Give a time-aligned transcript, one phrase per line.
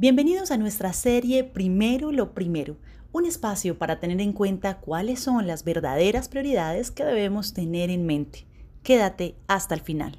[0.00, 2.78] Bienvenidos a nuestra serie Primero lo Primero,
[3.12, 8.06] un espacio para tener en cuenta cuáles son las verdaderas prioridades que debemos tener en
[8.06, 8.46] mente.
[8.82, 10.18] Quédate hasta el final.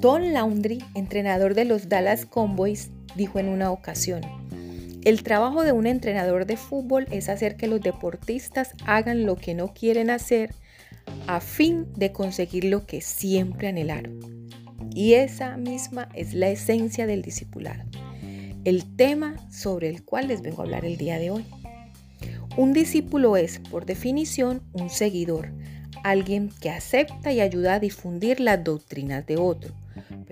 [0.00, 4.22] Don Laundry, entrenador de los Dallas Cowboys, dijo en una ocasión,
[5.04, 9.54] el trabajo de un entrenador de fútbol es hacer que los deportistas hagan lo que
[9.54, 10.56] no quieren hacer
[11.28, 14.48] a fin de conseguir lo que siempre anhelaron.
[14.94, 17.84] Y esa misma es la esencia del discipulado,
[18.64, 21.44] el tema sobre el cual les vengo a hablar el día de hoy.
[22.56, 25.52] Un discípulo es, por definición, un seguidor,
[26.02, 29.74] alguien que acepta y ayuda a difundir las doctrinas de otro.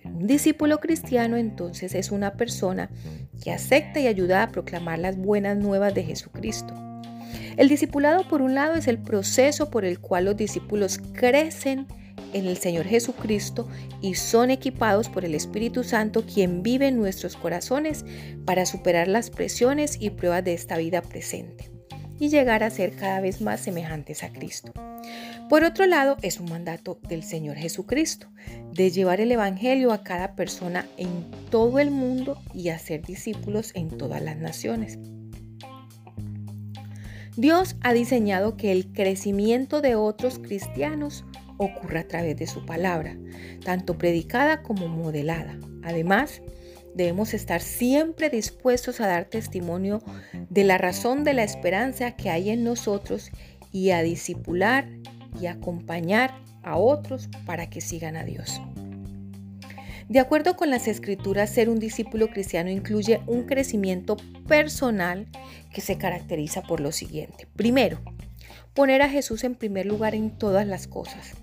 [0.05, 2.89] un discípulo cristiano entonces es una persona
[3.45, 6.86] que acepta y ayuda a proclamar las buenas nuevas de Jesucristo.
[7.57, 11.87] El discipulado, por un lado, es el proceso por el cual los discípulos crecen
[12.33, 13.67] en el Señor Jesucristo
[14.03, 18.05] y son equipados por el Espíritu Santo, quien vive en nuestros corazones
[18.45, 21.71] para superar las presiones y pruebas de esta vida presente
[22.19, 24.73] y llegar a ser cada vez más semejantes a Cristo.
[25.49, 28.29] Por otro lado, es un mandato del Señor Jesucristo
[28.73, 33.89] de llevar el Evangelio a cada persona en todo el mundo y hacer discípulos en
[33.97, 34.99] todas las naciones.
[37.37, 41.25] Dios ha diseñado que el crecimiento de otros cristianos
[41.59, 43.17] ocurra a través de su palabra,
[43.65, 45.59] tanto predicada como modelada.
[45.83, 46.41] Además,
[46.95, 50.03] debemos estar siempre dispuestos a dar testimonio
[50.49, 53.31] de la razón de la esperanza que hay en nosotros
[53.71, 54.89] y a discipular
[55.39, 58.61] y acompañar a otros para que sigan a Dios.
[60.09, 65.27] De acuerdo con las escrituras, ser un discípulo cristiano incluye un crecimiento personal
[65.73, 67.49] que se caracteriza por lo siguiente.
[67.57, 68.01] Primero,
[68.73, 71.35] poner a Jesús en primer lugar en todas las cosas.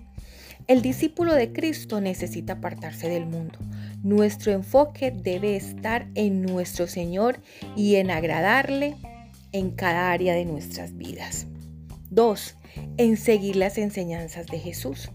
[0.68, 3.60] El discípulo de Cristo necesita apartarse del mundo.
[4.02, 7.42] Nuestro enfoque debe estar en nuestro Señor
[7.76, 8.96] y en agradarle
[9.52, 11.48] en cada área de nuestras vidas.
[12.10, 12.56] Dos,
[12.96, 15.12] en seguir las enseñanzas de Jesús.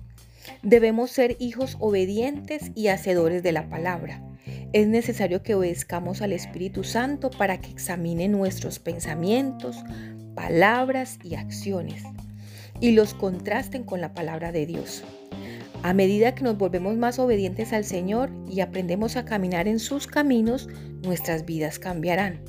[0.63, 4.23] Debemos ser hijos obedientes y hacedores de la palabra.
[4.73, 9.77] Es necesario que obedezcamos al Espíritu Santo para que examine nuestros pensamientos,
[10.35, 12.03] palabras y acciones
[12.81, 15.05] y los contrasten con la palabra de Dios.
[15.83, 20.07] A medida que nos volvemos más obedientes al Señor y aprendemos a caminar en sus
[20.07, 20.69] caminos,
[21.03, 22.41] nuestras vidas cambiarán.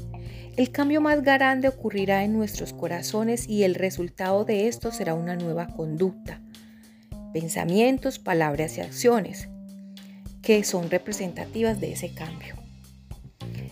[0.58, 5.36] El cambio más grande ocurrirá en nuestros corazones y el resultado de esto será una
[5.36, 6.42] nueva conducta,
[7.34, 9.50] pensamientos, palabras y acciones
[10.42, 12.56] que son representativas de ese cambio.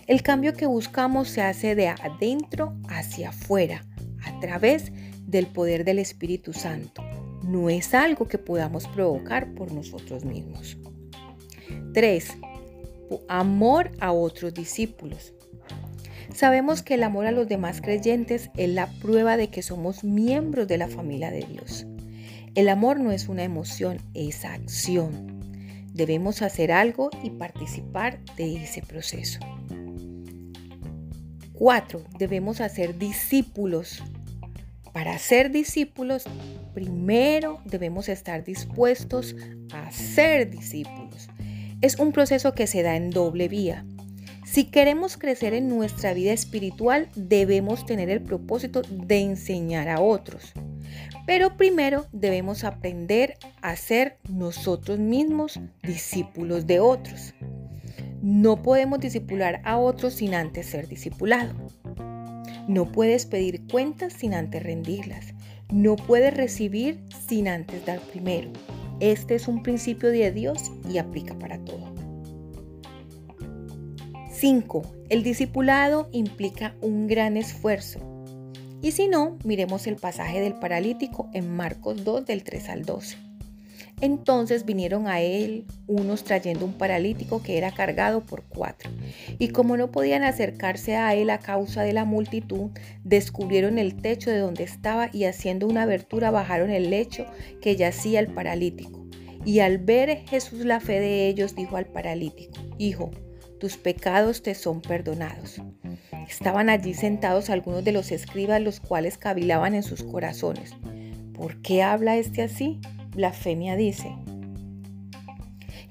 [0.06, 3.84] El cambio que buscamos se hace de adentro hacia afuera,
[4.24, 4.92] a través
[5.26, 7.02] del poder del Espíritu Santo.
[7.42, 10.76] No es algo que podamos provocar por nosotros mismos.
[11.94, 12.38] 3.
[13.28, 15.34] Amor a otros discípulos.
[16.34, 20.68] Sabemos que el amor a los demás creyentes es la prueba de que somos miembros
[20.68, 21.87] de la familia de Dios.
[22.58, 25.38] El amor no es una emoción, es acción.
[25.94, 29.38] Debemos hacer algo y participar de ese proceso.
[31.52, 32.02] 4.
[32.18, 34.02] Debemos hacer discípulos.
[34.92, 36.24] Para ser discípulos,
[36.74, 39.36] primero debemos estar dispuestos
[39.72, 41.28] a ser discípulos.
[41.80, 43.86] Es un proceso que se da en doble vía.
[44.44, 50.54] Si queremos crecer en nuestra vida espiritual, debemos tener el propósito de enseñar a otros.
[51.26, 57.34] Pero primero debemos aprender a ser nosotros mismos discípulos de otros.
[58.22, 61.54] No podemos discipular a otros sin antes ser discipulado.
[62.66, 65.34] No puedes pedir cuentas sin antes rendirlas.
[65.70, 68.50] No puedes recibir sin antes dar primero.
[69.00, 71.94] Este es un principio de Dios y aplica para todo.
[74.32, 74.82] 5.
[75.08, 78.00] El discipulado implica un gran esfuerzo.
[78.80, 83.16] Y si no, miremos el pasaje del paralítico en Marcos 2 del 3 al 12.
[84.00, 88.90] Entonces vinieron a él unos trayendo un paralítico que era cargado por cuatro.
[89.40, 92.70] Y como no podían acercarse a él a causa de la multitud,
[93.02, 97.26] descubrieron el techo de donde estaba y haciendo una abertura bajaron el lecho
[97.60, 99.04] que yacía el paralítico.
[99.44, 103.10] Y al ver Jesús la fe de ellos, dijo al paralítico, Hijo,
[103.58, 105.60] tus pecados te son perdonados.
[106.28, 110.74] Estaban allí sentados algunos de los escribas, los cuales cavilaban en sus corazones.
[111.32, 112.80] ¿Por qué habla este así?
[113.16, 114.14] Blasfemia dice.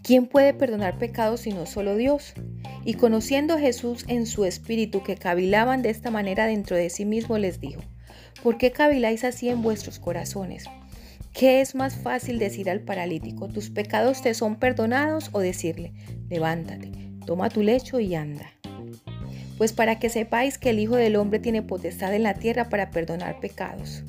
[0.04, 2.34] ¿Quién puede perdonar pecados sino solo Dios?
[2.86, 7.40] Y conociendo Jesús en su espíritu que cavilaban de esta manera dentro de sí mismo,
[7.40, 7.82] les dijo,
[8.44, 10.66] ¿por qué caviláis así en vuestros corazones?
[11.34, 15.94] ¿Qué es más fácil decir al paralítico, tus pecados te son perdonados o decirle,
[16.30, 16.92] levántate,
[17.26, 18.57] toma tu lecho y anda?
[19.58, 22.92] Pues para que sepáis que el Hijo del Hombre tiene potestad en la tierra para
[22.92, 24.04] perdonar pecados.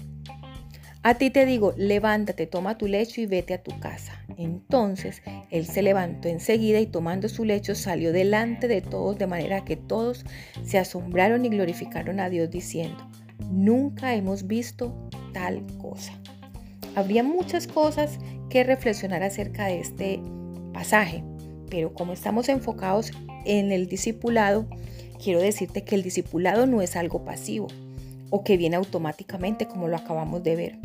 [1.02, 4.24] A ti te digo, levántate, toma tu lecho y vete a tu casa.
[4.36, 9.64] Entonces él se levantó enseguida y tomando su lecho salió delante de todos, de manera
[9.64, 10.24] que todos
[10.64, 13.08] se asombraron y glorificaron a Dios diciendo,
[13.48, 16.12] nunca hemos visto tal cosa.
[16.94, 18.18] Habría muchas cosas
[18.50, 20.20] que reflexionar acerca de este
[20.72, 21.22] pasaje,
[21.70, 23.12] pero como estamos enfocados
[23.44, 24.68] en el discipulado,
[25.22, 27.68] quiero decirte que el discipulado no es algo pasivo
[28.30, 30.78] o que viene automáticamente como lo acabamos de ver.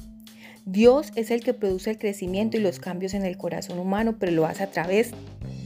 [0.65, 4.31] Dios es el que produce el crecimiento y los cambios en el corazón humano, pero
[4.31, 5.11] lo hace a través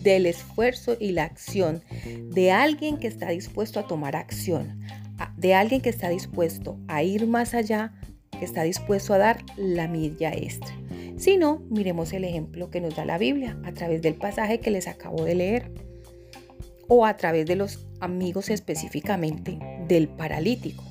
[0.02, 1.84] del esfuerzo y la acción
[2.32, 4.80] de alguien que está dispuesto a tomar acción,
[5.38, 7.94] de alguien que está dispuesto a ir más allá,
[8.40, 10.76] que está dispuesto a dar la milla extra.
[11.18, 14.72] Si no, miremos el ejemplo que nos da la Biblia a través del pasaje que
[14.72, 15.72] les acabo de leer
[16.88, 19.58] o a través de los amigos específicamente
[19.88, 20.84] del paralítico.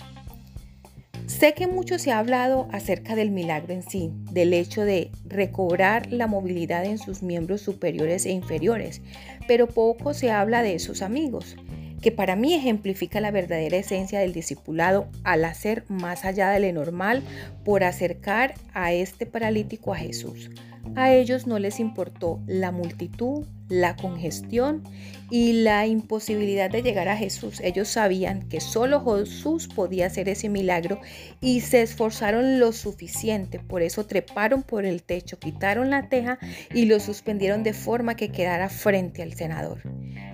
[1.27, 6.13] Sé que mucho se ha hablado acerca del milagro en sí, del hecho de recobrar
[6.13, 9.03] la movilidad en sus miembros superiores e inferiores,
[9.49, 11.57] pero poco se habla de esos amigos,
[12.01, 16.81] que para mí ejemplifica la verdadera esencia del discipulado al hacer más allá de lo
[16.81, 17.23] normal
[17.65, 20.51] por acercar a este paralítico a Jesús.
[20.95, 24.85] A ellos no les importó la multitud, la congestión
[25.31, 27.61] y la imposibilidad de llegar a Jesús.
[27.61, 31.01] Ellos sabían que solo Jesús podía hacer ese milagro
[31.41, 33.59] y se esforzaron lo suficiente.
[33.59, 36.39] Por eso treparon por el techo, quitaron la teja
[36.73, 39.83] y lo suspendieron de forma que quedara frente al senador.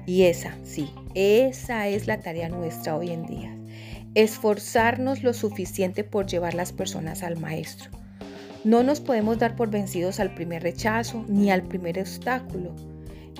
[0.04, 3.56] Y esa, sí, esa es la tarea nuestra hoy en día.
[4.14, 7.90] Esforzarnos lo suficiente por llevar las personas al Maestro.
[8.64, 12.74] No nos podemos dar por vencidos al primer rechazo ni al primer obstáculo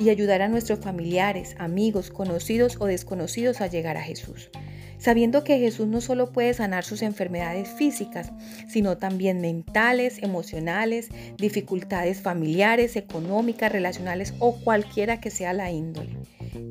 [0.01, 4.51] y ayudar a nuestros familiares, amigos, conocidos o desconocidos a llegar a Jesús.
[4.99, 8.33] Sabiendo que Jesús no solo puede sanar sus enfermedades físicas,
[8.69, 11.09] sino también mentales, emocionales,
[11.39, 16.17] dificultades familiares, económicas, relacionales o cualquiera que sea la índole.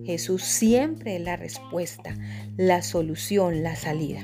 [0.05, 2.15] Jesús siempre es la respuesta,
[2.57, 4.21] la solución, la salida.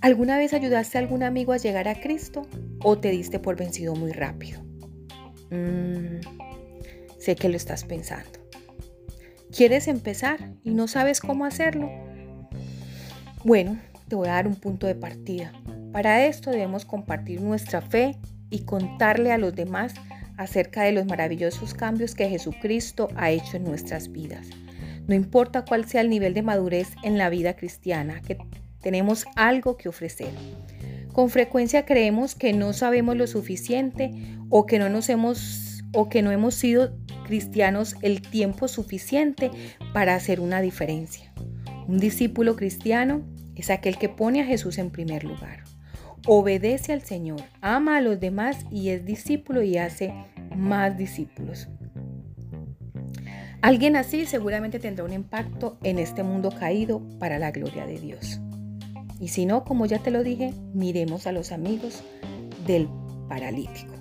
[0.00, 2.46] ¿Alguna vez ayudaste a algún amigo a llegar a Cristo
[2.82, 4.60] o te diste por vencido muy rápido?
[5.50, 6.20] Mm,
[7.18, 8.30] sé que lo estás pensando.
[9.54, 11.90] ¿Quieres empezar y no sabes cómo hacerlo?
[13.44, 13.78] Bueno,
[14.08, 15.52] te voy a dar un punto de partida.
[15.92, 18.18] Para esto debemos compartir nuestra fe
[18.50, 19.94] y contarle a los demás
[20.42, 24.48] acerca de los maravillosos cambios que Jesucristo ha hecho en nuestras vidas.
[25.06, 28.38] No importa cuál sea el nivel de madurez en la vida cristiana que
[28.80, 30.30] tenemos algo que ofrecer.
[31.12, 34.12] Con frecuencia creemos que no sabemos lo suficiente
[34.48, 36.96] o que no nos hemos o que no hemos sido
[37.26, 39.50] cristianos el tiempo suficiente
[39.92, 41.32] para hacer una diferencia.
[41.86, 43.22] Un discípulo cristiano
[43.54, 45.64] es aquel que pone a Jesús en primer lugar.
[46.26, 50.14] Obedece al Señor, ama a los demás y es discípulo y hace
[50.56, 51.68] más discípulos.
[53.62, 58.40] Alguien así seguramente tendrá un impacto en este mundo caído para la gloria de Dios.
[59.20, 62.02] Y si no, como ya te lo dije, miremos a los amigos
[62.66, 62.88] del
[63.28, 63.94] paralítico.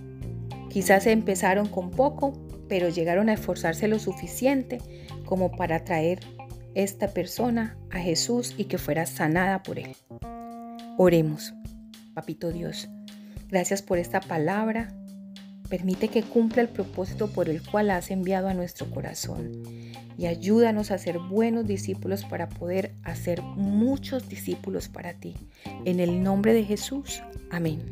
[0.69, 2.33] Quizás empezaron con poco,
[2.67, 4.79] pero llegaron a esforzarse lo suficiente
[5.25, 6.21] como para traer
[6.73, 9.95] esta persona a Jesús y que fuera sanada por él.
[10.97, 11.53] Oremos,
[12.13, 12.89] Papito Dios,
[13.49, 14.93] gracias por esta palabra.
[15.71, 19.63] Permite que cumpla el propósito por el cual has enviado a nuestro corazón
[20.17, 25.37] y ayúdanos a ser buenos discípulos para poder hacer muchos discípulos para ti.
[25.85, 27.23] En el nombre de Jesús.
[27.49, 27.89] Amén.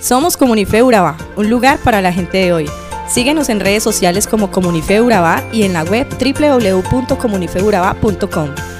[0.00, 2.66] Somos Comunife Urabá, un lugar para la gente de hoy.
[3.08, 8.79] Síguenos en redes sociales como Comunife Urabá y en la web www.comunifeurabá.com.